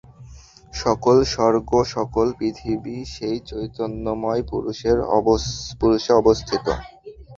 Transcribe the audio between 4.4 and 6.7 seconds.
পুরুষে অবস্থিত।